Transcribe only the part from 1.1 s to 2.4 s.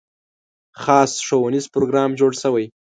ښوونیز پروګرام جوړ